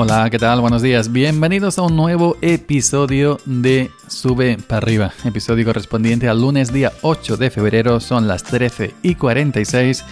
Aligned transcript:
Hola, 0.00 0.30
¿qué 0.30 0.38
tal? 0.38 0.60
Buenos 0.60 0.80
días. 0.80 1.10
Bienvenidos 1.10 1.76
a 1.76 1.82
un 1.82 1.96
nuevo 1.96 2.36
episodio 2.40 3.40
de 3.46 3.90
Sube 4.06 4.56
para 4.56 4.78
arriba. 4.78 5.12
Episodio 5.24 5.64
correspondiente 5.64 6.28
al 6.28 6.40
lunes 6.40 6.72
día 6.72 6.92
8 7.02 7.36
de 7.36 7.50
febrero. 7.50 7.98
Son 7.98 8.28
las 8.28 8.44
13 8.44 8.94
y 9.02 9.16
46. 9.16 10.04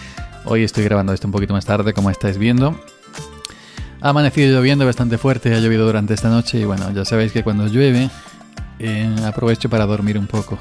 Hoy 0.43 0.65
estoy 0.65 0.83
grabando 0.83 1.13
esto 1.13 1.29
un 1.29 1.31
poquito 1.31 1.53
más 1.53 1.65
tarde, 1.65 1.93
como 1.93 2.09
estáis 2.09 2.37
viendo. 2.37 2.77
Ha 4.01 4.09
amanecido 4.09 4.57
lloviendo 4.59 4.85
bastante 4.85 5.17
fuerte, 5.17 5.55
ha 5.55 5.59
llovido 5.59 5.85
durante 5.85 6.13
esta 6.13 6.27
noche 6.27 6.59
y 6.59 6.65
bueno, 6.65 6.91
ya 6.91 7.05
sabéis 7.05 7.31
que 7.31 7.45
cuando 7.45 7.65
llueve 7.67 8.09
eh, 8.79 9.15
aprovecho 9.25 9.69
para 9.69 9.85
dormir 9.85 10.17
un 10.17 10.27
poco. 10.27 10.59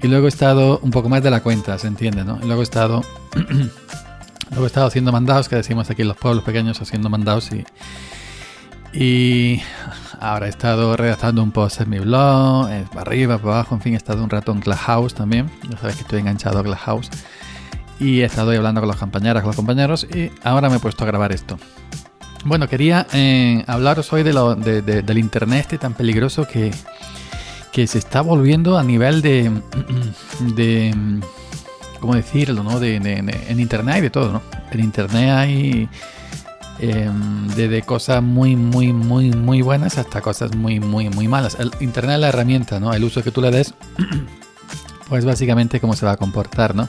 Y 0.00 0.06
luego 0.06 0.26
he 0.26 0.28
estado 0.28 0.78
un 0.84 0.92
poco 0.92 1.08
más 1.08 1.20
de 1.24 1.32
la 1.32 1.42
cuenta, 1.42 1.76
se 1.80 1.88
entiende, 1.88 2.22
¿no? 2.22 2.38
Y 2.40 2.46
luego 2.46 2.60
he 2.60 2.64
estado, 2.64 3.02
luego 4.50 4.64
he 4.64 4.68
estado 4.68 4.86
haciendo 4.86 5.10
mandados, 5.10 5.48
que 5.48 5.56
decimos 5.56 5.90
aquí 5.90 6.02
en 6.02 6.08
los 6.08 6.16
pueblos 6.16 6.44
pequeños, 6.44 6.80
haciendo 6.80 7.10
mandados 7.10 7.50
y, 7.50 7.64
y 8.92 9.62
ahora 10.20 10.46
he 10.46 10.48
estado 10.50 10.96
redactando 10.96 11.42
un 11.42 11.50
post 11.50 11.80
en 11.80 11.90
mi 11.90 11.98
blog, 11.98 12.68
para 12.90 13.00
arriba, 13.00 13.38
para 13.38 13.54
abajo, 13.54 13.74
en 13.74 13.80
fin, 13.80 13.94
he 13.94 13.96
estado 13.96 14.22
un 14.22 14.30
rato 14.30 14.52
en 14.52 14.60
Clubhouse 14.60 15.14
también. 15.14 15.50
Ya 15.68 15.78
sabéis 15.78 15.96
que 15.96 16.02
estoy 16.02 16.20
enganchado 16.20 16.58
a 16.58 16.62
Clubhouse. 16.62 17.10
Y 17.98 18.20
he 18.20 18.24
estado 18.24 18.50
hablando 18.50 18.80
con 18.80 18.88
las 18.88 18.98
compañeras, 18.98 19.42
con 19.42 19.48
los 19.50 19.56
compañeros 19.56 20.06
y 20.12 20.30
ahora 20.42 20.68
me 20.68 20.76
he 20.76 20.80
puesto 20.80 21.04
a 21.04 21.06
grabar 21.06 21.32
esto. 21.32 21.58
Bueno, 22.44 22.68
quería 22.68 23.06
eh, 23.12 23.64
hablaros 23.68 24.12
hoy 24.12 24.24
de 24.24 24.32
lo, 24.32 24.56
del 24.56 25.18
internet 25.18 25.60
este 25.60 25.78
tan 25.78 25.94
peligroso 25.94 26.46
que, 26.48 26.72
que 27.70 27.86
se 27.86 27.98
está 27.98 28.20
volviendo 28.20 28.76
a 28.76 28.82
nivel 28.82 29.22
de, 29.22 29.50
de 30.56 31.20
¿cómo 32.00 32.14
decirlo? 32.16 32.64
¿no? 32.64 32.80
De, 32.80 32.96
en 32.96 33.60
internet 33.60 33.94
hay 33.94 34.00
de 34.02 34.10
todo, 34.10 34.32
¿no? 34.32 34.42
En 34.72 34.80
internet 34.80 35.30
hay 35.30 35.88
em, 36.82 37.48
de, 37.48 37.82
cosas 37.82 38.22
muy, 38.22 38.56
muy, 38.56 38.92
muy, 38.92 39.30
muy 39.30 39.62
buenas 39.62 39.98
hasta 39.98 40.20
cosas 40.20 40.54
muy, 40.56 40.80
muy, 40.80 41.08
muy 41.08 41.28
malas. 41.28 41.56
El 41.58 41.70
internet 41.80 42.14
es 42.14 42.20
la 42.20 42.28
herramienta, 42.28 42.80
¿no? 42.80 42.92
El 42.92 43.04
uso 43.04 43.22
que 43.22 43.30
tú 43.30 43.40
le 43.40 43.50
des, 43.50 43.74
pues 45.08 45.24
básicamente 45.24 45.80
cómo 45.80 45.94
se 45.94 46.04
va 46.04 46.12
a 46.12 46.16
comportar, 46.16 46.74
¿no? 46.74 46.88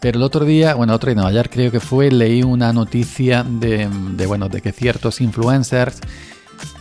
Pero 0.00 0.18
el 0.18 0.24
otro 0.24 0.44
día, 0.44 0.74
bueno, 0.74 0.94
otro 0.94 1.12
día 1.12 1.22
no, 1.22 1.28
ayer 1.28 1.48
creo 1.48 1.70
que 1.70 1.78
fue, 1.78 2.10
leí 2.10 2.42
una 2.42 2.72
noticia 2.72 3.44
de, 3.44 3.88
de 4.16 4.26
bueno, 4.26 4.48
de 4.48 4.60
que 4.60 4.72
ciertos 4.72 5.20
influencers 5.20 6.00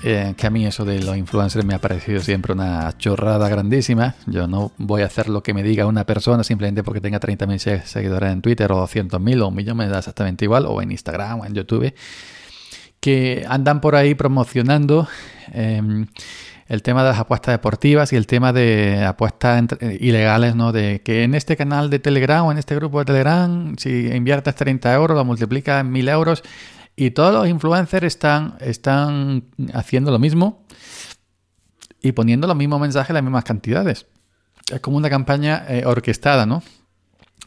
eh, 0.03 0.33
que 0.35 0.47
a 0.47 0.49
mí 0.49 0.65
eso 0.65 0.83
de 0.83 1.01
los 1.01 1.15
influencers 1.15 1.63
me 1.63 1.75
ha 1.75 1.79
parecido 1.79 2.21
siempre 2.21 2.53
una 2.53 2.97
chorrada 2.97 3.47
grandísima. 3.49 4.15
Yo 4.25 4.47
no 4.47 4.71
voy 4.77 5.03
a 5.03 5.05
hacer 5.05 5.29
lo 5.29 5.43
que 5.43 5.53
me 5.53 5.61
diga 5.61 5.85
una 5.85 6.05
persona 6.05 6.43
simplemente 6.43 6.83
porque 6.83 7.01
tenga 7.01 7.19
30.000 7.19 7.83
seguidores 7.83 8.31
en 8.31 8.41
Twitter 8.41 8.71
o 8.71 8.83
200.000 8.83 9.41
o 9.41 9.47
un 9.47 9.55
millón, 9.55 9.77
me 9.77 9.87
da 9.87 9.99
exactamente 9.99 10.45
igual, 10.45 10.65
o 10.65 10.81
en 10.81 10.91
Instagram 10.91 11.41
o 11.41 11.45
en 11.45 11.53
YouTube, 11.53 11.93
que 12.99 13.45
andan 13.47 13.79
por 13.79 13.95
ahí 13.95 14.15
promocionando 14.15 15.07
em, 15.53 16.07
el 16.67 16.81
tema 16.81 17.03
de 17.03 17.09
las 17.09 17.19
apuestas 17.19 17.53
deportivas 17.53 18.11
y 18.13 18.15
el 18.15 18.25
tema 18.25 18.53
de 18.53 19.03
apuestas 19.05 19.65
ilegales, 19.99 20.55
¿no? 20.55 20.71
De 20.71 21.01
que 21.03 21.23
en 21.23 21.35
este 21.35 21.55
canal 21.57 21.89
de 21.89 21.99
Telegram 21.99 22.45
o 22.45 22.51
en 22.51 22.57
este 22.57 22.75
grupo 22.75 22.99
de 22.99 23.05
Telegram, 23.05 23.75
si 23.77 24.07
inviertes 24.07 24.55
30 24.55 24.93
euros, 24.93 25.17
lo 25.17 25.25
multiplicas 25.25 25.81
en 25.81 25.91
1000 25.91 26.09
euros 26.09 26.43
y 26.95 27.11
todos 27.11 27.33
los 27.33 27.47
influencers 27.47 28.05
están, 28.05 28.55
están 28.59 29.45
haciendo 29.73 30.11
lo 30.11 30.19
mismo 30.19 30.65
y 32.01 32.11
poniendo 32.11 32.47
los 32.47 32.55
mismos 32.55 32.81
mensajes, 32.81 33.13
las 33.13 33.23
mismas 33.23 33.43
cantidades. 33.43 34.07
Es 34.71 34.79
como 34.81 34.97
una 34.97 35.09
campaña 35.09 35.65
eh, 35.67 35.83
orquestada, 35.85 36.45
¿no? 36.45 36.63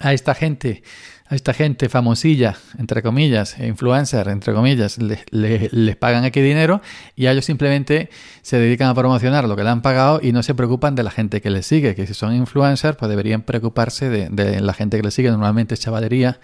A 0.01 0.13
esta 0.13 0.35
gente, 0.35 0.83
a 1.27 1.37
esta 1.37 1.55
gente 1.55 1.89
famosilla, 1.89 2.57
entre 2.79 3.03
comillas, 3.03 3.59
e 3.59 3.69
influencer, 3.69 4.29
entre 4.29 4.53
comillas, 4.53 4.99
les, 4.99 5.97
pagan 5.97 6.25
aquí 6.25 6.41
dinero 6.41 6.83
y 7.15 7.27
a 7.27 7.33
ellos 7.33 7.45
simplemente 7.45 8.11
se 8.43 8.59
dedican 8.59 8.89
a 8.89 8.95
promocionar 8.95 9.47
lo 9.47 9.55
que 9.55 9.63
le 9.63 9.71
han 9.71 9.83
pagado 9.83 10.21
y 10.21 10.33
no 10.33 10.43
se 10.43 10.55
preocupan 10.55 10.97
de 10.97 11.05
la 11.05 11.11
gente 11.11 11.41
que 11.41 11.51
les 11.51 11.67
sigue, 11.67 11.95
que 11.95 12.09
si 12.09 12.15
son 12.15 12.35
influencers, 12.35 12.97
pues 12.97 13.09
deberían 13.09 13.43
preocuparse 13.43 14.09
de, 14.09 14.29
de 14.31 14.61
la 14.61 14.75
gente 14.75 14.97
que 14.97 15.05
les 15.05 15.15
sigue, 15.15 15.31
normalmente 15.31 15.77
chavalería 15.77 16.41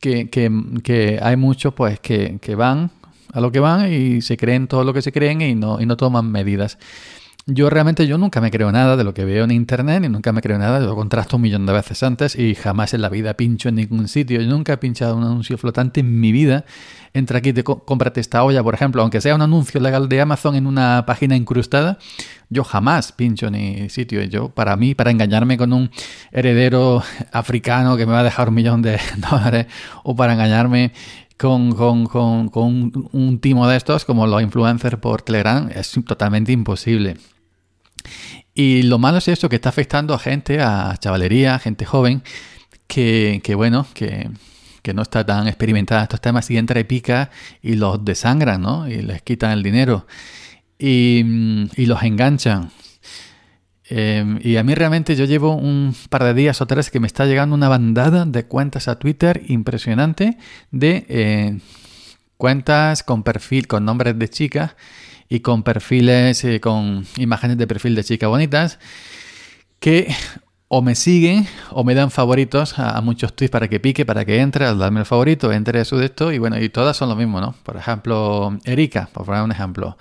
que, 0.00 0.30
que, 0.30 0.50
que 0.82 1.18
hay 1.22 1.36
muchos 1.36 1.74
pues 1.74 2.00
que, 2.00 2.38
que, 2.40 2.54
van 2.54 2.90
a 3.32 3.40
lo 3.40 3.52
que 3.52 3.60
van 3.60 3.92
y 3.92 4.22
se 4.22 4.36
creen 4.36 4.68
todo 4.68 4.84
lo 4.84 4.92
que 4.92 5.02
se 5.02 5.12
creen 5.12 5.40
y 5.40 5.54
no, 5.54 5.80
y 5.80 5.86
no 5.86 5.96
toman 5.96 6.30
medidas. 6.30 6.78
Yo 7.50 7.70
realmente 7.70 8.06
yo 8.06 8.18
nunca 8.18 8.42
me 8.42 8.50
creo 8.50 8.70
nada 8.70 8.94
de 8.94 9.04
lo 9.04 9.14
que 9.14 9.24
veo 9.24 9.44
en 9.44 9.50
internet 9.52 10.04
y 10.04 10.10
nunca 10.10 10.32
me 10.32 10.42
creo 10.42 10.58
nada, 10.58 10.80
lo 10.80 10.94
contrasto 10.94 11.36
un 11.36 11.42
millón 11.42 11.64
de 11.64 11.72
veces 11.72 12.02
antes 12.02 12.36
y 12.36 12.54
jamás 12.54 12.92
en 12.92 13.00
la 13.00 13.08
vida 13.08 13.32
pincho 13.38 13.70
en 13.70 13.76
ningún 13.76 14.06
sitio. 14.06 14.38
Yo 14.42 14.46
nunca 14.50 14.74
he 14.74 14.76
pinchado 14.76 15.16
un 15.16 15.22
anuncio 15.22 15.56
flotante 15.56 16.00
en 16.00 16.20
mi 16.20 16.30
vida. 16.30 16.66
Entra 17.14 17.38
aquí, 17.38 17.54
te 17.54 17.64
cómprate 17.64 18.20
esta 18.20 18.44
olla, 18.44 18.62
por 18.62 18.74
ejemplo, 18.74 19.00
aunque 19.00 19.22
sea 19.22 19.34
un 19.34 19.40
anuncio 19.40 19.80
legal 19.80 20.10
de 20.10 20.20
Amazon 20.20 20.56
en 20.56 20.66
una 20.66 21.04
página 21.06 21.36
incrustada, 21.36 21.96
yo 22.50 22.64
jamás 22.64 23.12
pincho 23.12 23.50
ni 23.50 23.88
sitio. 23.90 24.22
Yo, 24.24 24.48
para 24.48 24.76
mí, 24.76 24.94
para 24.94 25.10
engañarme 25.10 25.58
con 25.58 25.72
un 25.72 25.90
heredero 26.32 27.02
africano 27.32 27.96
que 27.96 28.06
me 28.06 28.12
va 28.12 28.20
a 28.20 28.24
dejar 28.24 28.48
un 28.48 28.54
millón 28.54 28.82
de 28.82 28.98
dólares 29.30 29.66
o 30.02 30.16
para 30.16 30.32
engañarme 30.32 30.92
con, 31.36 31.72
con, 31.72 32.06
con, 32.06 32.48
con 32.48 33.08
un 33.12 33.38
timo 33.40 33.68
de 33.68 33.76
estos 33.76 34.04
como 34.04 34.26
los 34.26 34.42
influencers 34.42 34.98
por 34.98 35.22
Telegram 35.22 35.70
es 35.72 35.92
totalmente 36.06 36.52
imposible. 36.52 37.16
Y 38.54 38.82
lo 38.82 38.98
malo 38.98 39.18
es 39.18 39.28
eso, 39.28 39.48
que 39.48 39.56
está 39.56 39.68
afectando 39.68 40.14
a 40.14 40.18
gente, 40.18 40.60
a 40.60 40.96
chavalería, 40.98 41.54
a 41.54 41.58
gente 41.60 41.84
joven, 41.84 42.22
que, 42.88 43.40
bueno, 43.54 43.86
que, 43.94 44.30
no 44.94 45.02
está 45.02 45.24
tan 45.24 45.46
experimentada 45.46 46.00
en 46.00 46.04
estos 46.04 46.22
temas 46.22 46.50
y 46.50 46.56
entra 46.56 46.80
y 46.80 46.84
pica 46.84 47.30
y 47.60 47.74
los 47.74 48.02
desangran, 48.04 48.62
¿no? 48.62 48.88
Y 48.88 49.02
les 49.02 49.20
quitan 49.20 49.50
el 49.52 49.62
dinero 49.62 50.06
y, 50.78 51.22
los 51.76 52.02
enganchan. 52.02 52.70
Em, 53.90 54.38
y 54.42 54.56
a 54.56 54.62
mí 54.62 54.74
realmente 54.74 55.16
yo 55.16 55.24
llevo 55.24 55.54
un 55.54 55.94
par 56.10 56.22
de 56.24 56.34
días 56.34 56.60
o 56.60 56.66
tres 56.66 56.90
que 56.90 57.00
me 57.00 57.06
está 57.06 57.24
llegando 57.24 57.54
una 57.54 57.68
bandada 57.68 58.26
de 58.26 58.44
cuentas 58.44 58.86
a 58.86 58.98
Twitter 58.98 59.42
impresionante 59.48 60.36
de 60.70 61.06
eh, 61.08 61.58
cuentas 62.36 63.02
con 63.02 63.22
perfil, 63.22 63.66
con 63.66 63.86
nombres 63.86 64.18
de 64.18 64.28
chicas 64.28 64.76
y 65.28 65.40
con 65.40 65.62
perfiles, 65.62 66.44
eh, 66.44 66.60
con 66.60 67.06
imágenes 67.16 67.56
de 67.56 67.66
perfil 67.66 67.94
de 67.94 68.04
chicas 68.04 68.28
bonitas, 68.28 68.78
que 69.80 70.14
o 70.68 70.82
me 70.82 70.94
siguen 70.94 71.46
o 71.70 71.82
me 71.82 71.94
dan 71.94 72.10
favoritos 72.10 72.78
a, 72.78 73.00
muchos 73.00 73.34
tweets 73.34 73.50
para 73.50 73.68
que 73.68 73.80
pique, 73.80 74.04
para 74.04 74.24
que 74.24 74.40
entre, 74.40 74.66
al 74.66 74.78
darme 74.78 75.00
el 75.00 75.06
favorito, 75.06 75.50
entre 75.52 75.84
su 75.84 75.96
de 75.96 76.06
esto 76.06 76.30
y 76.30 76.38
bueno, 76.38 76.58
y 76.60 76.68
todas 76.68 76.96
son 76.96 77.08
lo 77.08 77.16
mismo, 77.16 77.40
¿no? 77.40 77.54
Por 77.62 77.76
ejemplo, 77.76 78.56
Erika, 78.64 79.08
por 79.12 79.24
poner 79.24 79.42
un 79.42 79.52
ejemplo. 79.52 79.96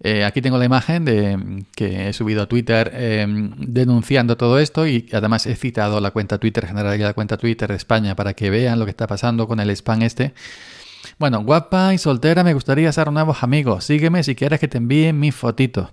Eh, 0.00 0.24
aquí 0.24 0.40
tengo 0.40 0.58
la 0.58 0.64
imagen 0.64 1.04
de 1.04 1.64
que 1.74 2.08
he 2.08 2.12
subido 2.12 2.42
a 2.42 2.46
Twitter 2.46 2.92
em, 2.94 3.50
denunciando 3.58 4.36
todo 4.36 4.60
esto 4.60 4.86
y 4.86 5.08
además 5.12 5.46
he 5.46 5.56
citado 5.56 6.00
la 6.00 6.12
cuenta 6.12 6.38
Twitter 6.38 6.66
general 6.66 6.94
y 6.94 7.02
la 7.02 7.14
cuenta 7.14 7.36
Twitter 7.36 7.68
de 7.68 7.76
España 7.76 8.14
para 8.14 8.34
que 8.34 8.48
vean 8.50 8.78
lo 8.78 8.84
que 8.84 8.92
está 8.92 9.08
pasando 9.08 9.48
con 9.48 9.58
el 9.58 9.70
spam 9.70 10.02
este. 10.02 10.34
Bueno, 11.18 11.42
guapa 11.42 11.94
y 11.94 11.98
soltera, 11.98 12.44
me 12.44 12.54
gustaría 12.54 12.92
ser 12.92 13.10
nuevos 13.10 13.42
amigos. 13.42 13.84
Sígueme 13.84 14.22
si 14.22 14.34
quieres 14.36 14.60
que 14.60 14.68
te 14.68 14.78
envíe 14.78 15.12
mis 15.12 15.34
fotitos. 15.34 15.90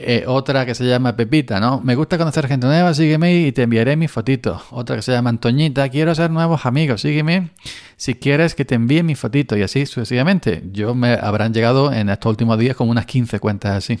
Eh, 0.00 0.22
otra 0.28 0.64
que 0.64 0.76
se 0.76 0.84
llama 0.84 1.16
Pepita, 1.16 1.58
¿no? 1.58 1.80
Me 1.80 1.96
gusta 1.96 2.16
conocer 2.16 2.46
gente 2.46 2.68
nueva, 2.68 2.94
sígueme 2.94 3.34
y 3.34 3.50
te 3.50 3.64
enviaré 3.64 3.96
mis 3.96 4.12
fotitos. 4.12 4.62
Otra 4.70 4.94
que 4.94 5.02
se 5.02 5.10
llama 5.10 5.30
Antoñita, 5.30 5.88
quiero 5.88 6.14
ser 6.14 6.30
nuevos 6.30 6.66
amigos, 6.66 7.00
sígueme 7.00 7.50
si 7.96 8.14
quieres 8.14 8.54
que 8.54 8.64
te 8.64 8.76
envíe 8.76 9.02
mis 9.02 9.18
fotitos 9.18 9.58
y 9.58 9.62
así 9.62 9.86
sucesivamente. 9.86 10.62
Yo 10.70 10.94
me 10.94 11.14
habrán 11.14 11.52
llegado 11.52 11.92
en 11.92 12.10
estos 12.10 12.30
últimos 12.30 12.60
días 12.60 12.76
como 12.76 12.92
unas 12.92 13.06
15 13.06 13.40
cuentas 13.40 13.72
así. 13.72 13.98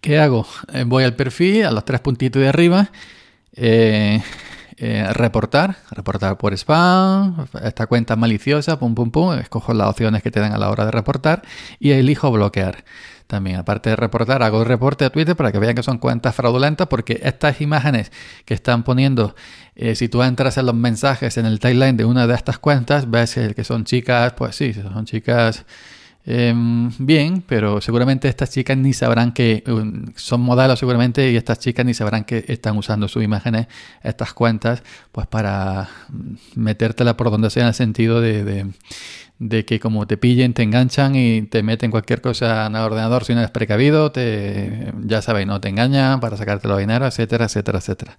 ¿Qué 0.00 0.18
hago? 0.18 0.44
Eh, 0.72 0.82
voy 0.84 1.04
al 1.04 1.14
perfil, 1.14 1.64
a 1.64 1.70
los 1.70 1.84
tres 1.84 2.00
puntitos 2.00 2.42
de 2.42 2.48
arriba. 2.48 2.90
Eh, 3.54 4.20
eh, 4.78 5.06
reportar, 5.12 5.78
reportar 5.90 6.36
por 6.36 6.52
spam, 6.52 7.46
esta 7.62 7.86
cuenta 7.86 8.14
maliciosa, 8.14 8.78
pum, 8.78 8.94
pum, 8.94 9.10
pum, 9.10 9.32
escojo 9.38 9.72
las 9.72 9.88
opciones 9.88 10.22
que 10.22 10.30
te 10.30 10.38
dan 10.38 10.52
a 10.52 10.58
la 10.58 10.70
hora 10.70 10.84
de 10.84 10.90
reportar 10.90 11.42
y 11.78 11.92
elijo 11.92 12.30
bloquear. 12.30 12.84
También, 13.26 13.56
aparte 13.56 13.90
de 13.90 13.96
reportar, 13.96 14.42
hago 14.42 14.60
el 14.60 14.66
reporte 14.68 15.04
a 15.04 15.10
Twitter 15.10 15.34
para 15.34 15.50
que 15.50 15.58
vean 15.58 15.74
que 15.74 15.82
son 15.82 15.98
cuentas 15.98 16.34
fraudulentas, 16.34 16.86
porque 16.88 17.20
estas 17.24 17.60
imágenes 17.60 18.12
que 18.44 18.54
están 18.54 18.84
poniendo, 18.84 19.34
eh, 19.74 19.94
si 19.94 20.08
tú 20.08 20.22
entras 20.22 20.58
en 20.58 20.66
los 20.66 20.74
mensajes 20.74 21.38
en 21.38 21.46
el 21.46 21.58
timeline 21.58 21.96
de 21.96 22.04
una 22.04 22.26
de 22.26 22.34
estas 22.34 22.58
cuentas, 22.58 23.10
ves 23.10 23.34
que 23.34 23.64
son 23.64 23.84
chicas, 23.84 24.34
pues 24.34 24.56
sí, 24.56 24.74
son 24.74 25.06
chicas 25.06 25.64
Em, 26.28 26.90
bien, 26.98 27.40
pero 27.46 27.80
seguramente 27.80 28.26
estas 28.26 28.50
chicas 28.50 28.76
ni 28.76 28.92
sabrán 28.92 29.32
que 29.32 29.62
um, 29.68 30.06
son 30.16 30.40
modelos 30.40 30.76
seguramente 30.80 31.30
y 31.30 31.36
estas 31.36 31.60
chicas 31.60 31.86
ni 31.86 31.94
sabrán 31.94 32.24
que 32.24 32.44
están 32.48 32.76
usando 32.76 33.06
sus 33.06 33.22
imágenes, 33.22 33.68
estas 34.02 34.32
cuentas, 34.32 34.82
pues 35.12 35.28
para 35.28 35.88
metértela 36.56 37.16
por 37.16 37.30
donde 37.30 37.48
sea 37.48 37.62
en 37.62 37.68
el 37.68 37.74
sentido 37.74 38.20
de, 38.20 38.66
de, 39.38 39.64
que 39.64 39.78
como 39.78 40.08
te 40.08 40.16
pillen, 40.16 40.52
te 40.52 40.64
enganchan 40.64 41.14
y 41.14 41.42
te 41.42 41.62
meten 41.62 41.92
cualquier 41.92 42.20
cosa 42.20 42.66
en 42.66 42.74
el 42.74 42.82
ordenador 42.82 43.24
si 43.24 43.32
no 43.32 43.38
eres 43.38 43.52
precavido, 43.52 44.10
te, 44.10 44.92
ya 45.04 45.22
sabéis, 45.22 45.46
no 45.46 45.60
te 45.60 45.68
engañan 45.68 46.18
para 46.18 46.36
sacarte 46.36 46.66
los 46.66 46.80
dinero, 46.80 47.06
etcétera, 47.06 47.44
etcétera, 47.44 47.78
etcétera. 47.78 48.18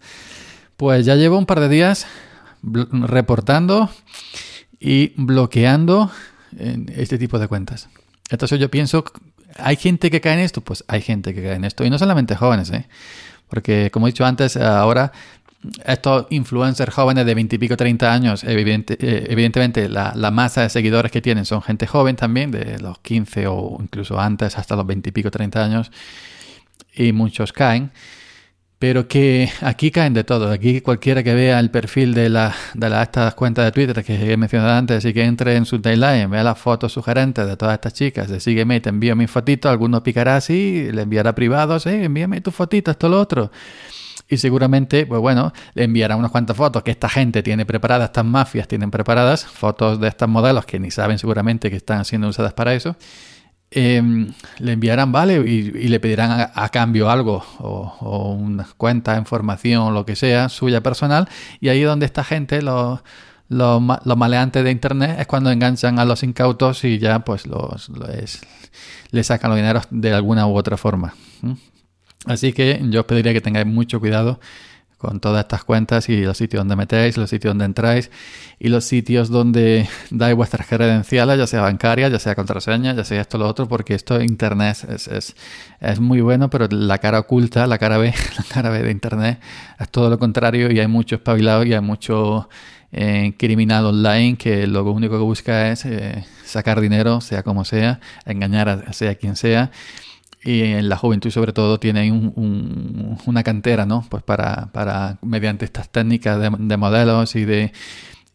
Pues 0.78 1.06
ya 1.06 1.16
llevo 1.16 1.38
un 1.38 1.46
par 1.46 1.60
de 1.60 1.68
días 1.68 2.08
reportando 2.64 3.90
y 4.80 5.14
bloqueando 5.18 6.10
este 6.96 7.18
tipo 7.18 7.40
de 7.40 7.48
cuentas. 7.48 7.90
Entonces 8.30 8.60
yo 8.60 8.70
pienso, 8.70 9.04
¿hay 9.58 9.76
gente 9.76 10.12
que 10.12 10.22
cae 10.22 10.34
en 10.34 10.40
esto? 10.40 10.62
Pues 10.62 10.84
hay 10.88 11.02
gente 11.02 11.34
que 11.34 11.42
cae 11.42 11.56
en 11.56 11.64
esto. 11.64 11.86
Y 11.86 11.90
no 11.90 11.98
solamente 11.98 12.36
jóvenes, 12.36 12.72
¿eh? 12.72 12.88
Porque 13.50 13.90
como 13.92 14.08
he 14.08 14.12
dicho 14.12 14.26
antes, 14.26 14.58
ahora 14.58 15.12
estos 15.86 16.28
influencers 16.30 16.94
jóvenes 16.94 17.26
de 17.26 17.34
20 17.34 17.56
y 17.56 17.60
pico, 17.60 17.78
30 17.78 18.14
años, 18.14 18.44
eh, 18.44 19.26
evidentemente 19.30 19.90
la, 19.90 20.14
la, 20.16 20.32
masa 20.32 20.62
de 20.62 20.70
seguidores 20.70 21.12
que 21.12 21.22
tienen 21.22 21.46
son 21.46 21.62
gente 21.62 21.88
joven 21.88 22.16
también, 22.16 22.52
de 22.52 22.80
los 22.80 23.00
15 23.00 23.48
o 23.48 23.78
incluso 23.82 24.20
antes 24.20 24.58
hasta 24.58 24.76
los 24.76 24.86
20 24.86 25.10
y 25.10 25.12
pico, 25.12 25.32
30 25.32 25.64
años, 25.64 25.92
y 26.94 27.12
muchos 27.12 27.54
caen. 27.54 27.92
Pero 28.80 29.08
que 29.08 29.50
aquí 29.62 29.90
caen 29.90 30.14
de 30.14 30.24
todo. 30.24 30.52
Aquí 30.52 30.82
cualquiera 30.82 31.24
que 31.24 31.34
vea 31.34 31.60
el 31.60 31.72
perfil 31.72 32.14
de, 32.14 32.30
la, 32.30 32.54
de 32.76 33.02
estas 33.02 33.34
cuentas 33.34 33.66
de 33.66 33.72
Twitter 33.72 34.04
que 34.04 34.32
he 34.32 34.38
mencionado 34.38 34.74
antes 34.74 35.04
y 35.04 35.14
que 35.14 35.24
entre 35.24 35.56
en 35.56 35.66
su 35.66 35.82
timeline, 35.82 36.30
vea 36.30 36.44
las 36.44 36.60
fotos 36.60 36.94
sugerentes 36.94 37.48
de 37.48 37.58
todas 37.58 37.74
estas 37.74 37.94
chicas, 37.94 38.30
de 38.30 38.40
sígueme, 38.40 38.80
te 38.80 38.90
envío 38.90 39.16
mi 39.16 39.26
fotito, 39.26 39.68
alguno 39.68 40.04
picará 40.04 40.36
así, 40.36 40.92
le 40.92 41.02
enviará 41.02 41.34
privados, 41.34 41.88
eh, 41.88 42.04
envíame 42.04 42.40
tu 42.42 42.52
fotito, 42.52 42.92
esto, 42.92 43.10
lo 43.10 43.20
otro. 43.20 43.52
Y 44.30 44.38
seguramente, 44.38 45.08
pues 45.08 45.22
bueno, 45.22 45.54
le 45.74 45.86
enviará 45.86 46.16
unas 46.16 46.30
cuantas 46.30 46.56
fotos 46.56 46.84
que 46.84 46.92
esta 46.92 47.10
gente 47.10 47.42
tiene 47.42 47.66
preparadas, 47.66 48.10
estas 48.10 48.26
mafias 48.26 48.68
tienen 48.68 48.92
preparadas, 48.92 49.46
fotos 49.46 50.00
de 50.00 50.08
estos 50.10 50.30
modelos 50.30 50.66
que 50.66 50.80
ni 50.80 50.92
saben 50.92 51.18
seguramente 51.18 51.72
que 51.72 51.78
están 51.78 52.06
siendo 52.06 52.28
usadas 52.28 52.54
para 52.54 52.76
eso 52.76 52.96
Em, 53.70 54.32
le 54.60 54.72
enviarán, 54.74 55.12
vale, 55.12 55.36
y, 55.46 55.62
le 55.90 56.00
pedirán 56.00 56.52
a, 56.54 56.70
cambio 56.70 57.10
algo, 57.10 57.44
o, 57.60 58.32
una 58.32 58.66
cuenta, 58.78 59.18
información, 59.18 59.94
lo 59.94 60.06
que 60.06 60.16
sea, 60.16 60.48
suya 60.48 60.82
personal, 60.82 61.28
y 61.60 61.68
ahí 61.68 61.82
donde 61.82 62.06
esta 62.06 62.24
gente, 62.24 62.62
los, 62.62 63.02
los, 63.50 63.82
maleantes 63.82 64.64
de 64.64 64.72
Internet, 64.72 65.18
es 65.20 65.28
cuando 65.28 65.52
enganchan 65.52 66.00
a 66.00 66.06
los 66.06 66.24
incautos 66.24 66.86
y 66.86 66.98
ya 66.98 67.20
pues 67.20 67.46
los, 67.46 67.92
les 69.12 69.28
sacan 69.28 69.52
los 69.52 69.58
dineros 69.58 69.84
de 69.90 70.14
alguna 70.14 70.48
u 70.48 70.56
otra 70.56 70.78
forma. 70.78 71.14
Así 72.26 72.54
que 72.54 72.82
yo 72.90 73.02
os 73.02 73.06
pediría 73.06 73.34
que 73.34 73.42
tengáis 73.42 73.68
mucho 73.68 74.00
cuidado 74.00 74.40
con 74.98 75.20
todas 75.20 75.42
estas 75.42 75.64
cuentas 75.64 76.10
y 76.10 76.24
los 76.24 76.38
sitios 76.38 76.62
donde 76.62 76.76
metéis, 76.76 77.18
los 77.18 77.30
sitios 77.30 77.52
donde 77.52 77.66
entráis 77.66 78.10
y 78.60 78.70
los 78.70 78.84
sitios 78.84 79.30
donde 79.30 79.88
dais 80.10 80.36
vuestras 80.36 80.68
credenciales, 80.68 81.38
ya 81.38 81.48
sea 81.48 81.62
bancarias, 81.62 82.12
ya 82.12 82.20
sea 82.20 82.36
contraseña, 82.36 82.94
ya 82.94 83.04
sea 83.04 83.22
esto 83.22 83.38
o 83.38 83.42
lo 83.42 83.48
otro, 83.48 83.68
porque 83.68 83.94
esto 83.94 84.20
Internet 84.22 84.78
es, 84.90 85.08
es, 85.08 85.36
es, 85.80 86.00
muy 86.00 86.22
bueno, 86.22 86.50
pero 86.50 86.68
la 86.70 86.98
cara 86.98 87.20
oculta, 87.20 87.68
la 87.68 87.78
cara 87.78 87.98
B, 87.98 88.14
la 88.38 88.44
cara 88.44 88.70
B 88.70 88.82
de 88.82 88.92
Internet 88.92 89.40
es 89.80 89.90
todo 89.90 90.10
lo 90.10 90.18
contrario 90.18 90.72
y 90.72 90.80
hay 90.80 90.88
mucho 90.88 91.16
espabilado 91.16 91.64
y 91.64 91.74
hay 91.74 91.82
mucho 91.82 92.50
eh, 92.92 93.34
criminal 93.38 93.86
online 93.86 94.38
que 94.38 94.66
lo 94.66 94.84
único 94.92 95.18
que 95.18 95.24
busca 95.24 95.72
es 95.72 95.86
eh, 95.86 96.26
sacar 96.44 96.82
dinero, 96.82 97.22
sea 97.22 97.44
como 97.44 97.66
sea, 97.66 98.00
engañar 98.26 98.70
a 98.70 98.94
sea 98.94 99.16
quien 99.16 99.36
sea 99.36 99.72
y 100.48 100.64
en 100.64 100.88
la 100.88 100.96
juventud 100.96 101.30
sobre 101.30 101.52
todo 101.52 101.78
tiene 101.78 102.10
una 102.10 103.44
cantera, 103.44 103.86
¿no? 103.86 104.06
Pues 104.10 104.24
para, 104.24 104.68
para 104.72 105.18
mediante 105.22 105.66
estas 105.66 105.90
técnicas 105.90 106.40
de, 106.40 106.78
modelos 106.78 107.36
y 107.36 107.44
de, 107.44 107.74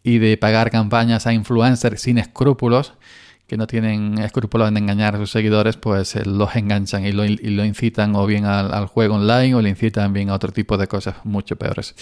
y 0.03 0.19
de 0.19 0.37
pagar 0.37 0.71
campañas 0.71 1.27
a 1.27 1.33
influencers 1.33 2.03
sin 2.03 2.19
escrúpulos, 2.19 2.93
que 3.47 3.57
no 3.57 3.67
tienen 3.67 4.19
escrúpulos 4.19 4.69
en 4.69 4.77
engañar 4.77 5.15
a 5.15 5.19
sus 5.19 5.31
seguidores, 5.31 5.79
pues 5.79 6.15
eh, 6.15 6.27
los 6.27 6.55
enganchan 6.55 7.07
y 7.07 7.13
lo, 7.13 7.25
y 7.25 7.37
lo 7.37 7.65
incitan 7.65 8.15
o 8.15 8.27
bien 8.27 8.45
al, 8.45 8.75
al, 8.75 8.89
juego 8.89 9.15
online 9.15 9.55
o 9.55 9.63
le 9.63 9.71
incitan 9.71 10.13
bien 10.13 10.29
a 10.29 10.35
otro 10.35 10.53
tipo 10.53 10.77
de 10.77 10.89
cosas 10.89 11.17
mucho 11.25 11.57
peores. 11.57 11.95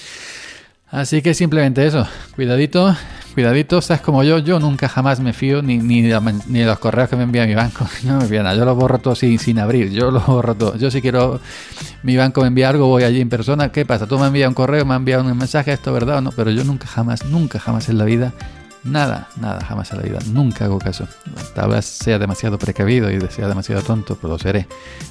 Así 0.90 1.22
que 1.22 1.34
simplemente 1.34 1.86
eso, 1.86 2.04
cuidadito, 2.34 2.96
cuidadito, 3.34 3.80
sabes 3.80 4.02
como 4.02 4.24
yo, 4.24 4.38
yo 4.38 4.58
nunca 4.58 4.88
jamás 4.88 5.20
me 5.20 5.32
fío 5.32 5.62
ni, 5.62 5.78
ni, 5.78 6.02
de, 6.02 6.64
los 6.64 6.78
correos 6.80 7.08
que 7.08 7.14
me 7.14 7.22
envía 7.22 7.46
mi 7.46 7.54
banco, 7.54 7.86
no 8.02 8.18
me 8.18 8.24
envía 8.24 8.42
nada, 8.42 8.56
yo 8.56 8.64
los 8.64 8.76
borro 8.76 8.98
todo 8.98 9.14
sin, 9.14 9.38
sin 9.38 9.60
abrir, 9.60 9.92
yo 9.92 10.10
los 10.10 10.26
borro 10.26 10.56
todo. 10.56 10.76
Yo 10.76 10.90
si 10.90 11.00
quiero, 11.00 11.40
mi 12.02 12.16
banco 12.16 12.40
me 12.40 12.48
envía 12.48 12.68
algo, 12.70 12.88
voy 12.88 13.04
allí 13.04 13.20
en 13.20 13.28
persona, 13.28 13.70
¿qué 13.70 13.86
pasa? 13.86 14.08
Tú 14.08 14.18
me 14.18 14.26
envías 14.26 14.48
un 14.48 14.54
correo, 14.54 14.84
me 14.84 14.96
envías 14.96 15.22
un 15.22 15.38
mensaje, 15.38 15.72
esto 15.72 15.92
verdad 15.92 16.18
o 16.18 16.20
no, 16.22 16.32
pero 16.32 16.50
yo 16.50 16.64
nunca 16.64 16.88
jamás, 16.88 17.24
nunca 17.24 17.60
jamás 17.60 17.88
en 17.88 17.96
la 17.96 18.04
vida 18.04 18.32
Nada, 18.82 19.28
nada, 19.38 19.62
jamás 19.62 19.90
en 19.92 19.98
la 19.98 20.04
vida. 20.04 20.18
Nunca 20.32 20.64
hago 20.64 20.78
caso. 20.78 21.06
Tal 21.54 21.70
vez 21.70 21.84
sea 21.84 22.18
demasiado 22.18 22.58
precavido 22.58 23.10
y 23.10 23.20
sea 23.28 23.46
demasiado 23.46 23.82
tonto, 23.82 24.16
pero 24.16 24.32
lo 24.32 24.38
seré. 24.38 24.66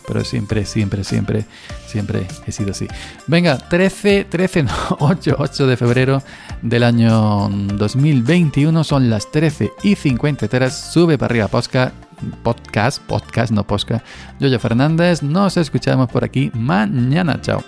Pero 0.07 0.23
siempre, 0.23 0.65
siempre, 0.65 1.03
siempre, 1.03 1.45
siempre 1.85 2.27
he 2.47 2.51
sido 2.51 2.71
así. 2.71 2.87
Venga, 3.27 3.57
13, 3.57 4.25
13, 4.25 4.63
no, 4.63 4.73
8, 4.99 5.35
8 5.37 5.67
de 5.67 5.77
febrero 5.77 6.23
del 6.63 6.83
año 6.83 7.47
2021. 7.49 8.83
Son 8.83 9.09
las 9.09 9.29
13 9.31 9.71
y 9.83 9.95
53. 9.95 10.73
Sube 10.73 11.17
para 11.19 11.31
arriba 11.31 11.47
podcast, 11.47 11.93
podcast, 12.43 13.01
podcast, 13.03 13.51
no 13.51 13.65
posca. 13.65 14.03
Yoyo 14.39 14.59
Fernández. 14.59 15.21
Nos 15.21 15.57
escuchamos 15.57 16.09
por 16.09 16.23
aquí 16.23 16.49
mañana. 16.55 17.39
Chao. 17.39 17.63